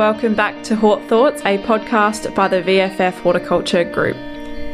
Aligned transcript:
Welcome 0.00 0.34
back 0.34 0.62
to 0.62 0.76
Hort 0.76 1.02
Thoughts, 1.08 1.42
a 1.42 1.58
podcast 1.58 2.34
by 2.34 2.48
the 2.48 2.62
VFF 2.62 3.20
Horticulture 3.20 3.84
Group. 3.84 4.16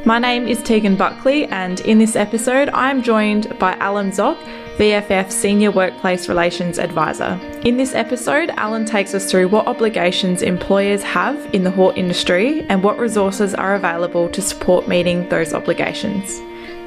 My 0.07 0.21
name 0.21 0.47
is 0.47 0.63
Tegan 0.63 0.95
Buckley, 0.95 1.47
and 1.47 1.81
in 1.81 1.99
this 1.99 2.15
episode, 2.15 2.69
I 2.69 2.93
am 2.93 3.03
joined 3.03 3.59
by 3.59 3.73
Allan 3.79 4.13
Zoch, 4.13 4.39
VFF 4.77 5.33
Senior 5.33 5.73
Workplace 5.73 6.29
Relations 6.29 6.79
Advisor. 6.79 7.41
In 7.65 7.77
this 7.77 7.93
episode, 7.93 8.51
Allan 8.51 8.85
takes 8.85 9.15
us 9.15 9.29
through 9.29 9.49
what 9.49 9.67
obligations 9.67 10.43
employers 10.43 11.03
have 11.03 11.37
in 11.53 11.65
the 11.65 11.73
hort 11.73 11.99
industry 11.99 12.65
and 12.69 12.85
what 12.85 12.97
resources 12.97 13.53
are 13.53 13.75
available 13.75 14.29
to 14.29 14.41
support 14.41 14.87
meeting 14.87 15.29
those 15.29 15.53
obligations. 15.53 16.41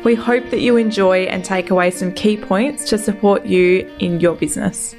We 0.06 0.16
hope 0.16 0.50
that 0.52 0.62
you 0.62 0.78
enjoy 0.78 1.24
and 1.24 1.44
take 1.44 1.72
away 1.72 1.92
some 1.92 2.14
key 2.14 2.38
points 2.38 2.90
to 2.90 2.98
support 2.98 3.46
you 3.46 3.94
in 4.00 4.22
your 4.22 4.38
business. 4.38 4.96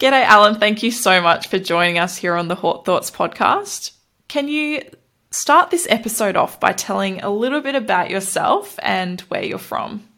G'day, 0.00 0.24
Allan. 0.24 0.54
Thank 0.54 0.82
you 0.82 0.90
so 0.90 1.20
much 1.20 1.48
for 1.48 1.58
joining 1.58 1.98
us 1.98 2.16
here 2.16 2.34
on 2.34 2.48
the 2.48 2.54
Hort 2.54 2.86
Thoughts 2.86 3.10
podcast. 3.10 3.90
Can 4.28 4.48
you 4.48 4.82
start 5.30 5.70
this 5.70 5.86
episode 5.90 6.36
off 6.36 6.58
by 6.58 6.72
telling 6.72 7.20
a 7.20 7.28
little 7.28 7.60
bit 7.60 7.74
about 7.74 8.08
yourself 8.08 8.78
and 8.82 9.20
where 9.28 9.44
you're 9.44 9.58
from? 9.58 10.08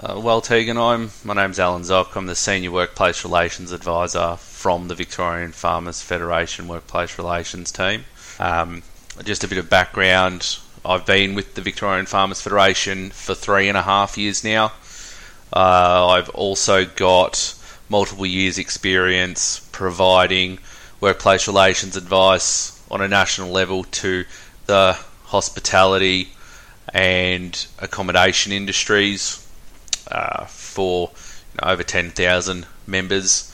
Uh, 0.00 0.20
well, 0.20 0.40
Tegan, 0.40 0.78
I'm 0.78 1.12
my 1.22 1.34
name's 1.34 1.60
Allan 1.60 1.82
Zoch. 1.82 2.16
I'm 2.16 2.26
the 2.26 2.34
senior 2.34 2.72
workplace 2.72 3.22
relations 3.22 3.70
advisor 3.70 4.34
from 4.34 4.88
the 4.88 4.96
Victorian 4.96 5.52
Farmers 5.52 6.02
Federation 6.02 6.66
Workplace 6.66 7.18
Relations 7.18 7.70
team. 7.70 8.04
Um, 8.40 8.82
just 9.22 9.44
a 9.44 9.48
bit 9.48 9.58
of 9.58 9.70
background: 9.70 10.58
I've 10.84 11.06
been 11.06 11.36
with 11.36 11.54
the 11.54 11.62
Victorian 11.62 12.06
Farmers 12.06 12.42
Federation 12.42 13.10
for 13.10 13.36
three 13.36 13.68
and 13.68 13.78
a 13.78 13.82
half 13.82 14.18
years 14.18 14.42
now. 14.42 14.72
Uh, 15.52 16.08
I've 16.08 16.30
also 16.30 16.84
got 16.84 17.55
multiple 17.88 18.26
years' 18.26 18.58
experience 18.58 19.60
providing 19.72 20.58
workplace 21.00 21.46
relations 21.46 21.96
advice 21.96 22.82
on 22.90 23.00
a 23.00 23.08
national 23.08 23.50
level 23.50 23.84
to 23.84 24.24
the 24.66 24.96
hospitality 25.24 26.28
and 26.92 27.66
accommodation 27.78 28.52
industries 28.52 29.46
uh, 30.10 30.44
for 30.46 31.10
you 31.10 31.58
know, 31.62 31.72
over 31.72 31.82
10,000 31.82 32.66
members. 32.86 33.52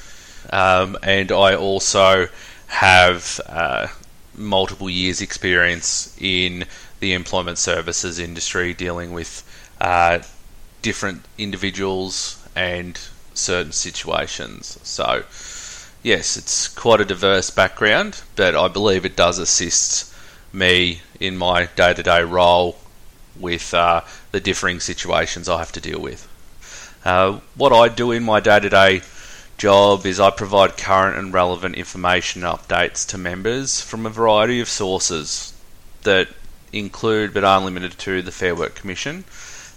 Um, 0.50 0.96
and 1.02 1.32
I 1.32 1.54
also 1.54 2.28
have 2.68 3.40
uh, 3.46 3.88
multiple 4.34 4.88
years' 4.88 5.20
experience 5.20 6.16
in 6.20 6.64
the 7.00 7.12
employment 7.12 7.58
services 7.58 8.18
industry 8.18 8.74
dealing 8.74 9.12
with 9.12 9.42
uh, 9.80 10.20
different 10.82 11.22
individuals 11.38 12.38
and 12.54 12.98
certain 13.34 13.72
situations. 13.72 14.78
So, 14.82 15.24
yes, 16.02 16.36
it's 16.36 16.68
quite 16.68 17.00
a 17.00 17.04
diverse 17.04 17.50
background, 17.50 18.22
but 18.36 18.54
I 18.54 18.68
believe 18.68 19.04
it 19.04 19.16
does 19.16 19.38
assist 19.38 20.14
me 20.52 21.00
in 21.18 21.36
my 21.36 21.66
day 21.76 21.94
to 21.94 22.02
day 22.02 22.22
role 22.22 22.78
with 23.38 23.72
uh, 23.72 24.02
the 24.30 24.40
differing 24.40 24.80
situations 24.80 25.48
I 25.48 25.58
have 25.58 25.72
to 25.72 25.80
deal 25.80 26.00
with. 26.00 26.28
Uh, 27.04 27.40
what 27.56 27.72
I 27.72 27.88
do 27.88 28.12
in 28.12 28.22
my 28.22 28.40
day 28.40 28.60
to 28.60 28.68
day 28.68 29.02
job 29.58 30.06
is 30.06 30.20
I 30.20 30.30
provide 30.30 30.76
current 30.76 31.16
and 31.16 31.32
relevant 31.32 31.76
information 31.76 32.42
updates 32.42 33.06
to 33.08 33.18
members 33.18 33.80
from 33.80 34.06
a 34.06 34.10
variety 34.10 34.60
of 34.60 34.68
sources 34.68 35.52
that 36.02 36.28
include 36.72 37.34
but 37.34 37.44
aren't 37.44 37.66
limited 37.66 37.98
to 37.98 38.22
the 38.22 38.32
Fair 38.32 38.54
Work 38.54 38.74
Commission, 38.74 39.24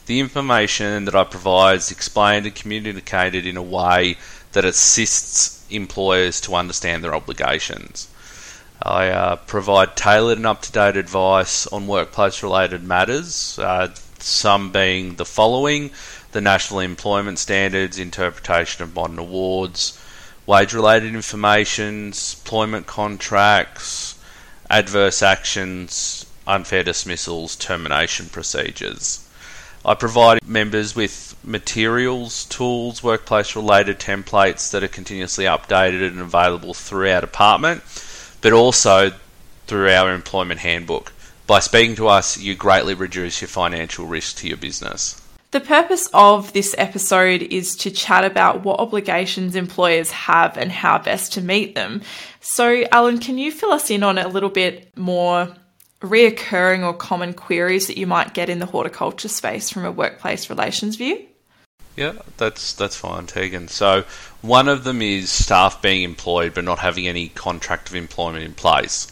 the 0.05 0.19
information 0.19 1.05
that 1.05 1.15
I 1.15 1.23
provide 1.23 1.77
is 1.77 1.91
explained 1.91 2.45
and 2.45 2.55
communicated 2.55 3.45
in 3.45 3.57
a 3.57 3.63
way 3.63 4.17
that 4.51 4.65
assists 4.65 5.65
employers 5.69 6.39
to 6.41 6.55
understand 6.55 7.03
their 7.03 7.15
obligations. 7.15 8.07
I 8.81 9.07
uh, 9.09 9.35
provide 9.37 9.95
tailored 9.95 10.37
and 10.37 10.45
up 10.45 10.61
to 10.63 10.71
date 10.71 10.97
advice 10.97 11.65
on 11.67 11.87
workplace 11.87 12.43
related 12.43 12.83
matters, 12.83 13.57
uh, 13.57 13.93
some 14.19 14.71
being 14.71 15.15
the 15.15 15.25
following 15.25 15.91
the 16.33 16.41
National 16.41 16.81
Employment 16.81 17.39
Standards, 17.39 17.97
interpretation 17.97 18.83
of 18.83 18.93
modern 18.93 19.17
awards, 19.17 19.97
wage 20.45 20.73
related 20.73 21.15
information, 21.15 22.07
employment 22.07 22.85
contracts, 22.85 24.15
adverse 24.69 25.21
actions, 25.21 26.25
unfair 26.45 26.83
dismissals, 26.83 27.55
termination 27.55 28.27
procedures. 28.27 29.24
I 29.85 29.93
provide 29.93 30.43
members 30.43 30.95
with 30.95 31.35
materials, 31.43 32.45
tools, 32.45 33.03
workplace 33.03 33.55
related 33.55 33.99
templates 33.99 34.71
that 34.71 34.83
are 34.83 34.87
continuously 34.87 35.45
updated 35.45 36.07
and 36.07 36.19
available 36.19 36.73
through 36.73 37.11
our 37.11 37.21
department, 37.21 37.83
but 38.41 38.51
also 38.51 39.11
through 39.67 39.89
our 39.89 40.11
employment 40.11 40.61
handbook. 40.61 41.13
By 41.45 41.59
speaking 41.59 41.95
to 41.97 42.07
us, 42.07 42.39
you 42.39 42.55
greatly 42.55 42.95
reduce 42.95 43.41
your 43.41 43.47
financial 43.47 44.07
risk 44.07 44.37
to 44.37 44.47
your 44.47 44.57
business. 44.57 45.21
The 45.51 45.61
purpose 45.61 46.09
of 46.13 46.51
this 46.53 46.73
episode 46.77 47.43
is 47.43 47.75
to 47.77 47.91
chat 47.91 48.25
about 48.25 48.63
what 48.63 48.79
obligations 48.79 49.55
employers 49.55 50.11
have 50.11 50.57
and 50.57 50.71
how 50.71 50.97
best 50.97 51.33
to 51.33 51.41
meet 51.41 51.75
them. 51.75 52.01
So, 52.41 52.85
Allan, 52.91 53.19
can 53.19 53.37
you 53.37 53.51
fill 53.51 53.71
us 53.71 53.91
in 53.91 54.01
on 54.01 54.17
it 54.17 54.25
a 54.25 54.29
little 54.29 54.49
bit 54.49 54.97
more 54.97 55.55
reoccurring 56.05 56.85
or 56.85 56.93
common 56.93 57.33
queries 57.33 57.87
that 57.87 57.97
you 57.97 58.07
might 58.07 58.33
get 58.33 58.49
in 58.49 58.59
the 58.59 58.65
horticulture 58.65 59.27
space 59.27 59.69
from 59.69 59.85
a 59.85 59.91
workplace 59.91 60.49
relations 60.49 60.95
view? 60.95 61.25
Yeah, 61.95 62.13
that's 62.37 62.73
that's 62.73 62.95
fine, 62.95 63.25
Tegan. 63.25 63.69
So 63.69 64.03
one 64.41 64.67
of 64.67 64.83
them 64.83 65.01
is 65.01 65.29
staff 65.29 65.81
being 65.81 66.03
employed 66.03 66.53
but 66.53 66.65
not 66.65 66.79
having 66.79 67.07
any 67.07 67.29
contract 67.29 67.89
of 67.89 67.95
employment 67.95 68.43
in 68.43 68.53
place. 68.53 69.11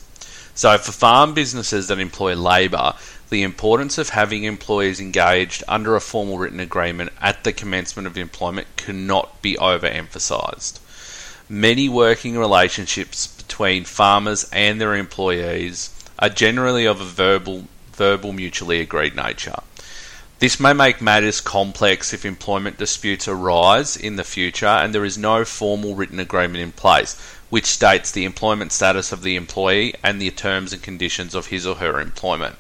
So 0.56 0.78
for 0.78 0.92
farm 0.92 1.34
businesses 1.34 1.88
that 1.88 2.00
employ 2.00 2.36
labour, 2.36 2.94
the 3.30 3.42
importance 3.42 3.98
of 3.98 4.10
having 4.10 4.44
employees 4.44 5.00
engaged 5.00 5.64
under 5.68 5.96
a 5.96 6.02
formal 6.02 6.38
written 6.38 6.60
agreement 6.60 7.12
at 7.20 7.44
the 7.44 7.54
commencement 7.54 8.06
of 8.06 8.18
employment 8.18 8.68
cannot 8.78 9.42
be 9.42 9.56
overemphasised. 9.56 10.80
Many 11.50 11.90
working 11.90 12.38
relationships 12.38 13.28
between 13.28 13.86
farmers 13.86 14.48
and 14.52 14.80
their 14.80 14.96
employees 14.96 15.90
are 16.24 16.30
generally 16.30 16.86
of 16.86 17.02
a 17.02 17.04
verbal, 17.04 17.66
verbal 17.92 18.32
mutually 18.32 18.80
agreed 18.80 19.14
nature. 19.14 19.58
This 20.40 20.58
may 20.58 20.72
make 20.72 21.02
matters 21.02 21.42
complex 21.42 22.14
if 22.14 22.24
employment 22.24 22.78
disputes 22.78 23.28
arise 23.28 23.98
in 23.98 24.16
the 24.16 24.24
future 24.24 24.66
and 24.66 24.96
there 24.96 25.04
is 25.04 25.18
no 25.18 25.44
formal 25.44 25.96
written 25.96 26.22
agreement 26.22 26.62
in 26.62 26.72
place 26.72 27.20
which 27.50 27.66
states 27.66 28.10
the 28.10 28.24
employment 28.24 28.72
status 28.72 29.12
of 29.12 29.22
the 29.22 29.36
employee 29.36 29.96
and 30.02 30.22
the 30.22 30.32
terms 30.32 30.72
and 30.72 30.82
conditions 30.82 31.36
of 31.36 31.48
his 31.48 31.68
or 31.68 31.76
her 31.76 32.00
employment. 32.00 32.56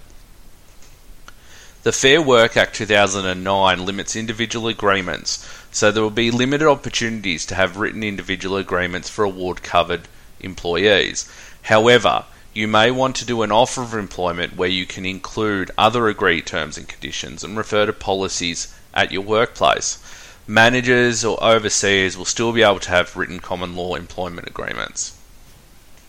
The 1.84 1.94
Fair 1.94 2.22
Work 2.22 2.58
Act 2.58 2.76
2009 2.76 3.86
limits 3.86 4.18
individual 4.18 4.68
agreements, 4.68 5.48
so 5.72 5.90
there 5.90 6.04
will 6.04 6.10
be 6.10 6.32
limited 6.32 6.68
opportunities 6.68 7.46
to 7.46 7.56
have 7.56 7.78
written 7.78 8.04
individual 8.04 8.58
agreements 8.58 9.08
for 9.08 9.24
award 9.24 9.64
covered 9.64 10.10
employees. 10.42 11.30
However, 11.62 12.26
you 12.54 12.68
may 12.68 12.92
want 12.92 13.16
to 13.16 13.26
do 13.26 13.42
an 13.42 13.52
offer 13.52 13.82
of 13.82 13.94
employment 13.96 14.56
where 14.56 14.70
you 14.70 14.86
can 14.86 15.06
include 15.06 15.72
other 15.78 16.08
agreed 16.08 16.46
terms 16.46 16.78
and 16.78 16.88
conditions 16.88 17.44
and 17.44 17.58
refer 17.58 17.86
to 17.86 17.94
policies 17.94 18.74
at 18.94 19.12
your 19.12 19.24
workplace. 19.24 19.98
Managers 20.46 21.26
or 21.26 21.42
overseers 21.44 22.18
will 22.18 22.26
still 22.26 22.52
be 22.52 22.62
able 22.62 22.80
to 22.80 22.90
have 22.90 23.16
written 23.16 23.40
common 23.40 23.76
law 23.76 23.96
employment 23.96 24.48
agreements. 24.48 25.18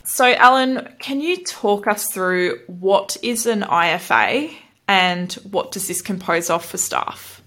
So, 0.04 0.34
Allan, 0.34 0.94
can 0.98 1.20
you 1.20 1.42
talk 1.44 1.86
us 1.86 2.12
through 2.12 2.60
what 2.66 3.16
is 3.22 3.46
an 3.46 3.62
IFA 3.62 4.54
and 4.86 5.32
what 5.50 5.72
does 5.72 5.88
this 5.88 6.02
compose 6.02 6.50
of 6.50 6.62
for 6.62 6.76
staff? 6.76 7.40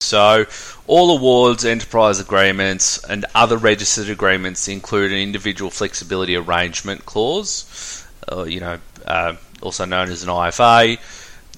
So, 0.00 0.46
all 0.86 1.16
awards, 1.16 1.64
enterprise 1.64 2.20
agreements, 2.20 3.02
and 3.02 3.26
other 3.34 3.56
registered 3.56 4.08
agreements 4.08 4.68
include 4.68 5.10
an 5.10 5.18
individual 5.18 5.72
flexibility 5.72 6.36
arrangement 6.36 7.04
clause 7.04 8.06
you 8.46 8.60
know, 8.60 8.78
uh, 9.06 9.34
also 9.62 9.84
known 9.84 10.10
as 10.10 10.22
an 10.22 10.28
IFA. 10.28 10.98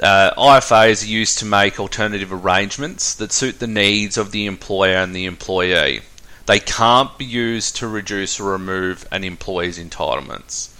Uh, 0.03 0.31
IFAs 0.35 1.05
are 1.05 1.09
used 1.09 1.39
to 1.39 1.45
make 1.45 1.79
alternative 1.79 2.33
arrangements 2.33 3.15
that 3.15 3.33
suit 3.33 3.59
the 3.59 3.67
needs 3.67 4.17
of 4.17 4.33
the 4.33 4.47
employer 4.47 4.97
and 4.97 5.15
the 5.15 5.27
employee. 5.27 6.01
They 6.47 6.61
can't 6.61 7.17
be 7.19 7.27
used 7.27 7.77
to 7.77 7.89
reduce 7.89 8.41
or 8.41 8.53
remove 8.53 9.07
an 9.13 9.25
employee's 9.25 9.79
entitlements. 9.79 10.71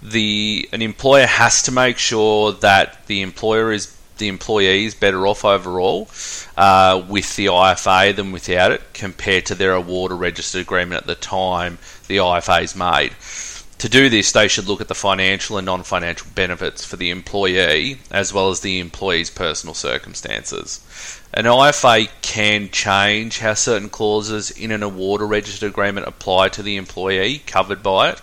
The 0.00 0.68
an 0.72 0.80
employer 0.80 1.26
has 1.26 1.62
to 1.62 1.72
make 1.72 1.98
sure 1.98 2.52
that 2.52 3.06
the 3.06 3.22
employer 3.22 3.72
is 3.72 3.96
the 4.18 4.28
employee 4.28 4.84
is 4.84 4.94
better 4.94 5.26
off 5.26 5.44
overall 5.44 6.08
uh, 6.56 7.04
with 7.08 7.36
the 7.36 7.46
IFA 7.46 8.16
than 8.16 8.32
without 8.32 8.72
it, 8.72 8.82
compared 8.94 9.46
to 9.46 9.54
their 9.54 9.74
award 9.74 10.12
or 10.12 10.16
registered 10.16 10.62
agreement 10.62 11.02
at 11.02 11.06
the 11.06 11.14
time 11.14 11.78
the 12.06 12.16
IFA 12.18 12.62
is 12.62 12.76
made. 12.76 13.12
To 13.80 13.90
do 13.90 14.08
this, 14.08 14.32
they 14.32 14.48
should 14.48 14.68
look 14.68 14.80
at 14.80 14.88
the 14.88 14.94
financial 14.94 15.58
and 15.58 15.66
non 15.66 15.82
financial 15.82 16.28
benefits 16.34 16.82
for 16.82 16.96
the 16.96 17.10
employee 17.10 17.98
as 18.10 18.32
well 18.32 18.48
as 18.48 18.60
the 18.60 18.80
employee's 18.80 19.28
personal 19.28 19.74
circumstances. 19.74 20.80
An 21.34 21.44
IFA 21.44 22.08
can 22.22 22.70
change 22.70 23.40
how 23.40 23.52
certain 23.52 23.90
clauses 23.90 24.50
in 24.50 24.70
an 24.70 24.82
award 24.82 25.20
or 25.20 25.26
registered 25.26 25.68
agreement 25.68 26.06
apply 26.06 26.48
to 26.50 26.62
the 26.62 26.76
employee 26.76 27.42
covered 27.46 27.82
by 27.82 28.12
it. 28.12 28.22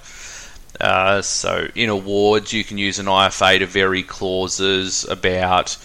Uh, 0.81 1.21
so 1.21 1.67
in 1.75 1.89
awards, 1.89 2.51
you 2.51 2.63
can 2.63 2.79
use 2.79 2.97
an 2.97 3.05
IFA 3.05 3.59
to 3.59 3.67
vary 3.67 4.01
clauses 4.01 5.05
about 5.05 5.77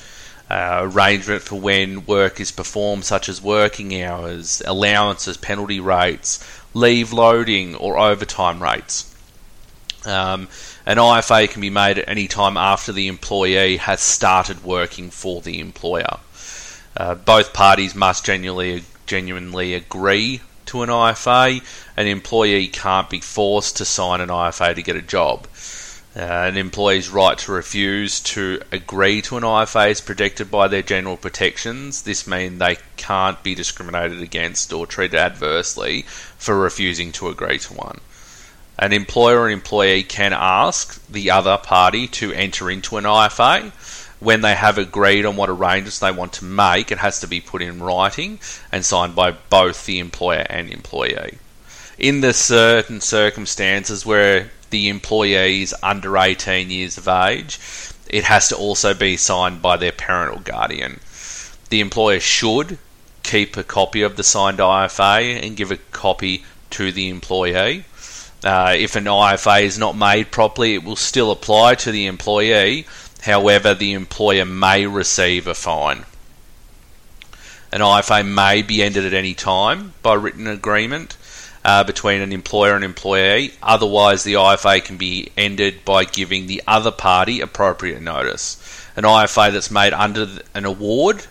uh, 0.51 0.81
arrangement 0.81 1.43
for 1.43 1.61
when 1.61 2.07
work 2.07 2.41
is 2.41 2.51
performed, 2.51 3.05
such 3.05 3.29
as 3.29 3.43
working 3.43 4.03
hours, 4.03 4.63
allowances, 4.65 5.37
penalty 5.37 5.79
rates, 5.79 6.43
leave 6.73 7.13
loading, 7.13 7.75
or 7.75 7.99
overtime 7.99 8.63
rates. 8.63 9.15
Um, 10.07 10.49
an 10.87 10.97
IFA 10.97 11.51
can 11.51 11.61
be 11.61 11.71
made 11.71 11.99
at 11.99 12.09
any 12.09 12.29
time 12.29 12.57
after 12.57 12.93
the 12.93 13.09
employee 13.09 13.79
has 13.79 14.01
started 14.01 14.65
working 14.65 15.11
for 15.11 15.43
the 15.43 15.61
employer. 15.61 16.19
Uh, 16.97 17.15
both 17.15 17.53
parties 17.53 17.95
must 17.95 18.25
genuinely 18.25 18.85
genuinely 19.07 19.75
agree 19.75 20.41
to 20.67 20.83
an 20.83 20.91
IFA. 20.91 21.63
An 21.97 22.07
employee 22.07 22.69
can't 22.69 23.11
be 23.11 23.21
forced 23.21 23.77
to 23.79 23.85
sign 23.85 24.21
an 24.21 24.29
IFA 24.29 24.75
to 24.75 24.83
get 24.83 24.97
a 24.97 25.03
job. 25.03 25.47
Uh, 26.17 26.21
an 26.21 26.57
employee's 26.57 27.09
right 27.09 27.39
to 27.39 27.53
refuse 27.53 28.21
to 28.21 28.61
agree 28.73 29.23
to 29.23 29.37
an 29.37 29.45
IFA 29.45 29.91
is 29.91 30.01
protected 30.01 30.51
by 30.51 30.67
their 30.67 30.83
general 30.83 31.17
protections. 31.17 32.03
This 32.03 32.27
means 32.27 32.59
they 32.59 32.77
can't 32.97 33.43
be 33.43 33.55
discriminated 33.55 34.21
against 34.21 34.73
or 34.73 34.87
treated 34.87 35.19
adversely 35.19 36.03
for 36.03 36.59
refusing 36.59 37.13
to 37.13 37.29
agree 37.29 37.59
to 37.59 37.75
one. 37.75 38.01
An 38.81 38.93
employer 38.93 39.47
and 39.47 39.55
employee 39.55 40.05
can 40.05 40.33
ask 40.33 41.05
the 41.09 41.33
other 41.33 41.57
party 41.57 42.07
to 42.09 42.33
enter 42.33 42.71
into 42.71 42.97
an 42.97 43.05
IFA. 43.05 43.73
When 44.21 44.41
they 44.41 44.55
have 44.55 44.79
agreed 44.79 45.25
on 45.25 45.37
what 45.37 45.51
arrangements 45.51 45.99
they 45.99 46.13
want 46.13 46.33
to 46.35 46.45
make, 46.45 46.93
it 46.93 46.99
has 46.99 47.21
to 47.21 47.27
be 47.27 47.41
put 47.41 47.61
in 47.61 47.83
writing 47.83 48.39
and 48.71 48.85
signed 48.85 49.17
by 49.17 49.33
both 49.33 49.85
the 49.85 49.99
employer 49.99 50.47
and 50.49 50.71
employee. 50.71 51.39
In 51.99 52.21
the 52.21 52.33
certain 52.33 53.01
circumstances 53.01 54.07
where 54.07 54.51
the 54.71 54.89
employee 54.89 55.63
is 55.63 55.75
under 55.83 56.17
18 56.17 56.71
years 56.71 56.97
of 56.99 57.09
age, 57.09 57.59
it 58.09 58.25
has 58.25 58.49
to 58.49 58.57
also 58.57 58.95
be 58.95 59.17
signed 59.17 59.61
by 59.61 59.77
their 59.77 59.93
parent 59.93 60.37
or 60.37 60.41
guardian. 60.41 61.01
The 61.71 61.81
employer 61.81 62.21
should 62.21 62.79
keep 63.25 63.57
a 63.57 63.65
copy 63.65 64.03
of 64.03 64.17
the 64.17 64.23
signed 64.23 64.59
IFA 64.59 65.45
and 65.45 65.57
give 65.57 65.73
a 65.73 65.79
copy 65.91 66.45
to 66.71 66.93
the 66.93 67.09
employee. 67.09 67.85
Uh, 68.45 68.75
if 68.79 68.95
an 68.95 69.05
IFA 69.05 69.63
is 69.63 69.79
not 69.79 69.97
made 69.97 70.31
properly, 70.31 70.75
it 70.75 70.85
will 70.85 70.97
still 70.97 71.31
apply 71.31 71.75
to 71.77 71.91
the 71.91 72.07
employee. 72.07 72.87
However, 73.23 73.75
the 73.75 73.95
employer 73.95 74.45
may 74.45 74.87
receive 74.87 75.47
a 75.47 75.55
fine. 75.55 76.05
An 77.73 77.81
IFA 77.81 78.27
may 78.27 78.63
be 78.63 78.83
ended 78.83 79.05
at 79.05 79.13
any 79.13 79.35
time 79.35 79.93
by 80.03 80.15
written 80.15 80.47
agreement 80.47 81.17
uh, 81.65 81.85
between 81.85 82.23
an 82.23 82.33
employer 82.33 82.75
and 82.75 82.85
employee. 82.85 83.53
Otherwise, 83.63 84.23
the 84.25 84.35
IFA 84.35 84.85
can 84.85 84.97
be 84.97 85.31
ended 85.37 85.85
by 85.85 86.05
giving 86.05 86.47
the 86.47 86.63
other 86.67 86.91
party 86.91 87.41
appropriate 87.41 88.01
notice. 88.01 88.57
An 88.97 89.05
IFA 89.05 89.53
that's 89.53 89.71
made 89.71 89.93
under 89.93 90.29
an 90.55 90.65
award 90.65 91.27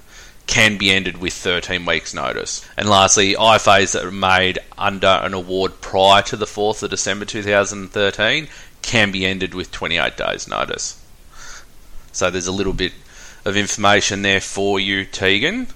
can 0.47 0.77
be 0.77 0.91
ended 0.91 1.17
with 1.17 1.33
13 1.33 1.85
weeks' 1.85 2.13
notice. 2.13 2.67
And 2.77 2.89
lastly, 2.89 3.35
IFAs 3.35 3.91
that 3.91 4.05
are 4.05 4.11
made 4.11 4.59
under 4.77 5.07
an 5.07 5.33
award 5.33 5.81
prior 5.81 6.21
to 6.23 6.37
the 6.37 6.45
4th 6.45 6.81
of 6.83 6.89
December 6.89 7.25
2013 7.25 8.47
can 8.81 9.11
be 9.11 9.25
ended 9.25 9.53
with 9.53 9.71
28 9.71 10.15
days' 10.17 10.47
notice. 10.47 11.03
So 12.13 12.31
there's 12.31 12.47
a 12.47 12.51
little 12.51 12.73
bit 12.73 12.93
of 13.45 13.57
information 13.57 14.21
there 14.21 14.41
for 14.41 14.79
you, 14.79 15.05
Tegan, 15.05 15.67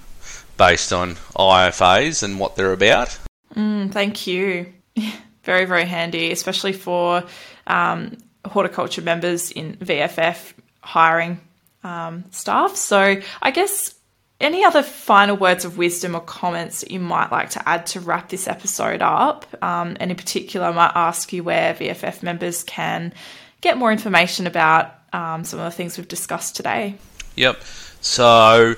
based 0.57 0.91
on 0.93 1.15
IFAs 1.35 2.23
and 2.23 2.39
what 2.39 2.55
they're 2.55 2.73
about. 2.73 3.19
Mm, 3.55 3.91
thank 3.91 4.25
you. 4.25 4.73
very, 5.43 5.65
very 5.65 5.85
handy, 5.85 6.31
especially 6.31 6.73
for 6.73 7.23
um, 7.67 8.17
horticulture 8.45 9.01
members 9.01 9.51
in 9.51 9.75
VFF 9.77 10.53
hiring 10.81 11.39
um, 11.83 12.23
staff. 12.31 12.75
So, 12.75 13.21
I 13.41 13.51
guess 13.51 13.95
any 14.41 14.63
other 14.63 14.83
final 14.83 15.37
words 15.37 15.65
of 15.65 15.77
wisdom 15.77 16.15
or 16.15 16.21
comments 16.21 16.81
that 16.81 16.91
you 16.91 16.99
might 16.99 17.31
like 17.31 17.51
to 17.51 17.69
add 17.69 17.85
to 17.87 17.99
wrap 17.99 18.29
this 18.29 18.47
episode 18.47 19.01
up? 19.01 19.45
Um, 19.63 19.97
and 19.99 20.11
in 20.11 20.17
particular, 20.17 20.67
I 20.67 20.71
might 20.71 20.91
ask 20.95 21.31
you 21.31 21.43
where 21.43 21.73
VFF 21.73 22.23
members 22.23 22.63
can 22.63 23.13
get 23.61 23.77
more 23.77 23.91
information 23.91 24.47
about 24.47 24.93
um, 25.13 25.43
some 25.43 25.59
of 25.59 25.65
the 25.65 25.71
things 25.71 25.97
we've 25.97 26.07
discussed 26.07 26.55
today. 26.55 26.95
Yep. 27.35 27.61
So, 28.01 28.75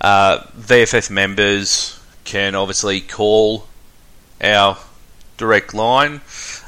uh, 0.00 0.38
VFF 0.58 1.10
members 1.10 1.98
can 2.24 2.54
obviously 2.54 3.00
call 3.00 3.66
our 4.40 4.76
direct 5.36 5.74
line 5.74 6.20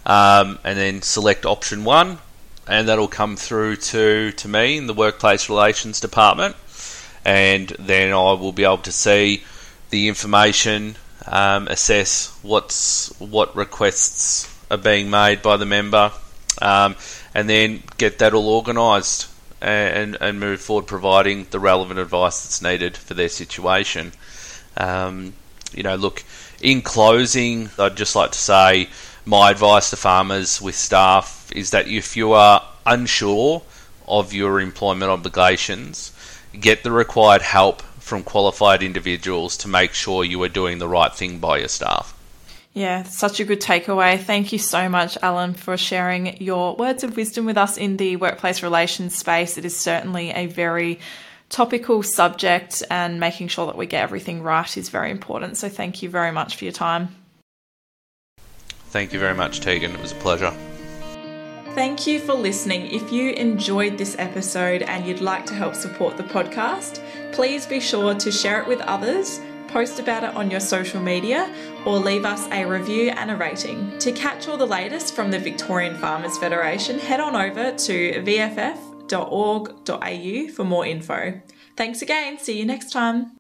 um, 0.04 0.58
and 0.64 0.78
then 0.78 1.02
select 1.02 1.44
option 1.44 1.84
one, 1.84 2.18
and 2.66 2.88
that'll 2.88 3.08
come 3.08 3.36
through 3.36 3.76
to, 3.76 4.32
to 4.32 4.48
me 4.48 4.76
in 4.76 4.86
the 4.86 4.94
Workplace 4.94 5.48
Relations 5.48 6.00
Department. 6.00 6.56
And 7.26 7.70
then 7.70 8.12
I 8.12 8.32
will 8.34 8.52
be 8.52 8.62
able 8.62 8.78
to 8.78 8.92
see 8.92 9.42
the 9.90 10.06
information, 10.06 10.94
um, 11.26 11.66
assess 11.66 12.38
what's 12.42 13.08
what 13.18 13.56
requests 13.56 14.48
are 14.70 14.76
being 14.76 15.10
made 15.10 15.42
by 15.42 15.56
the 15.56 15.66
member, 15.66 16.12
um, 16.62 16.94
and 17.34 17.50
then 17.50 17.82
get 17.98 18.20
that 18.20 18.32
all 18.32 18.48
organised 18.48 19.28
and, 19.60 20.16
and 20.20 20.38
move 20.38 20.60
forward, 20.60 20.86
providing 20.86 21.48
the 21.50 21.58
relevant 21.58 21.98
advice 21.98 22.44
that's 22.44 22.62
needed 22.62 22.96
for 22.96 23.14
their 23.14 23.28
situation. 23.28 24.12
Um, 24.76 25.32
you 25.74 25.82
know, 25.82 25.96
look, 25.96 26.22
in 26.60 26.80
closing, 26.80 27.70
I'd 27.76 27.96
just 27.96 28.14
like 28.14 28.30
to 28.30 28.38
say 28.38 28.88
my 29.24 29.50
advice 29.50 29.90
to 29.90 29.96
farmers 29.96 30.62
with 30.62 30.76
staff 30.76 31.50
is 31.52 31.70
that 31.70 31.88
if 31.88 32.16
you 32.16 32.34
are 32.34 32.62
unsure 32.86 33.62
of 34.06 34.32
your 34.32 34.60
employment 34.60 35.10
obligations, 35.10 36.12
get 36.60 36.82
the 36.82 36.92
required 36.92 37.42
help 37.42 37.82
from 37.98 38.22
qualified 38.22 38.82
individuals 38.82 39.56
to 39.58 39.68
make 39.68 39.92
sure 39.92 40.24
you 40.24 40.42
are 40.42 40.48
doing 40.48 40.78
the 40.78 40.88
right 40.88 41.14
thing 41.14 41.38
by 41.38 41.58
your 41.58 41.68
staff. 41.68 42.16
Yeah, 42.72 43.04
such 43.04 43.40
a 43.40 43.44
good 43.44 43.60
takeaway. 43.60 44.20
Thank 44.20 44.52
you 44.52 44.58
so 44.58 44.88
much, 44.88 45.16
Allan, 45.22 45.54
for 45.54 45.76
sharing 45.76 46.40
your 46.42 46.76
words 46.76 47.02
of 47.02 47.16
wisdom 47.16 47.46
with 47.46 47.56
us 47.56 47.78
in 47.78 47.96
the 47.96 48.16
workplace 48.16 48.62
relations 48.62 49.16
space. 49.16 49.56
It 49.56 49.64
is 49.64 49.74
certainly 49.74 50.30
a 50.30 50.46
very 50.46 51.00
topical 51.48 52.02
subject, 52.02 52.82
and 52.90 53.18
making 53.18 53.48
sure 53.48 53.66
that 53.66 53.76
we 53.76 53.86
get 53.86 54.02
everything 54.02 54.42
right 54.42 54.76
is 54.76 54.88
very 54.88 55.10
important. 55.10 55.56
So, 55.56 55.68
thank 55.68 56.02
you 56.02 56.10
very 56.10 56.32
much 56.32 56.56
for 56.56 56.64
your 56.64 56.72
time. 56.72 57.14
Thank 58.90 59.12
you 59.12 59.18
very 59.18 59.34
much, 59.34 59.60
Tegan. 59.60 59.92
It 59.92 60.00
was 60.00 60.12
a 60.12 60.16
pleasure. 60.16 60.52
Thank 61.76 62.06
you 62.06 62.20
for 62.20 62.32
listening. 62.32 62.90
If 62.90 63.12
you 63.12 63.32
enjoyed 63.32 63.98
this 63.98 64.16
episode 64.18 64.80
and 64.80 65.06
you'd 65.06 65.20
like 65.20 65.44
to 65.44 65.52
help 65.52 65.74
support 65.74 66.16
the 66.16 66.22
podcast, 66.22 67.02
please 67.32 67.66
be 67.66 67.80
sure 67.80 68.14
to 68.14 68.32
share 68.32 68.62
it 68.62 68.66
with 68.66 68.80
others, 68.80 69.42
post 69.68 70.00
about 70.00 70.24
it 70.24 70.34
on 70.34 70.50
your 70.50 70.60
social 70.60 71.02
media, 71.02 71.54
or 71.84 71.98
leave 71.98 72.24
us 72.24 72.48
a 72.50 72.64
review 72.64 73.10
and 73.10 73.30
a 73.30 73.36
rating. 73.36 73.98
To 73.98 74.10
catch 74.12 74.48
all 74.48 74.56
the 74.56 74.64
latest 74.64 75.14
from 75.14 75.30
the 75.30 75.38
Victorian 75.38 75.98
Farmers 75.98 76.38
Federation, 76.38 76.98
head 76.98 77.20
on 77.20 77.36
over 77.36 77.72
to 77.72 78.24
vff.org.au 78.24 78.72
for 80.54 80.64
more 80.64 80.86
info. 80.86 81.42
Thanks 81.76 82.00
again. 82.00 82.38
See 82.38 82.58
you 82.58 82.64
next 82.64 82.90
time. 82.90 83.35